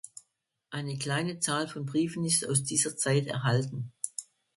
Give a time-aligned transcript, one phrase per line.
[0.71, 3.93] Eine kleine Zahl von Briefen ist aus dieser Zeit erhalten.